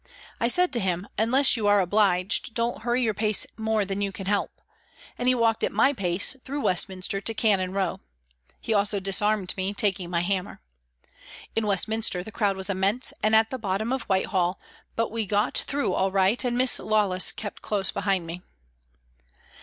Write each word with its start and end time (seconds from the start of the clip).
I 0.39 0.47
said 0.47 0.73
to 0.73 0.79
him:" 0.79 1.07
Unless 1.19 1.55
you 1.55 1.67
are 1.67 1.79
obliged, 1.79 2.55
don't 2.55 2.81
hurry 2.81 3.03
your 3.03 3.13
pace 3.13 3.45
more 3.55 3.85
than 3.85 4.01
you 4.01 4.11
can 4.11 4.25
help," 4.25 4.59
and 5.15 5.27
he 5.27 5.35
walked 5.35 5.63
at 5.63 5.71
my 5.71 5.93
pace 5.93 6.35
through 6.43 6.61
Westminster 6.63 7.21
to 7.21 7.33
Cannon 7.35 7.71
Row. 7.71 7.99
He 8.59 8.73
also 8.73 8.99
disarmed 8.99 9.53
me, 9.55 9.75
taking 9.75 10.09
my 10.09 10.21
hammer. 10.21 10.59
In 11.55 11.67
Westminster 11.67 12.23
the 12.23 12.31
crowd 12.31 12.57
was 12.57 12.67
immense 12.67 13.13
and 13.21 13.35
at 13.35 13.51
the 13.51 13.59
bottom 13.59 13.93
of 13.93 14.01
Whitehall, 14.09 14.59
but 14.95 15.11
we 15.11 15.27
got 15.27 15.55
through 15.59 15.93
all 15.93 16.11
right, 16.11 16.43
and 16.43 16.57
Miss 16.57 16.79
Lawless 16.79 17.31
kept 17.31 17.61
close 17.61 17.91
behind 17.91 18.25
me. 18.25 18.41